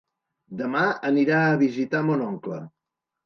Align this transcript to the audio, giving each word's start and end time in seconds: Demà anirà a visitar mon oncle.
Demà 0.61 0.85
anirà 1.09 1.43
a 1.49 1.59
visitar 1.63 2.01
mon 2.07 2.23
oncle. 2.31 2.57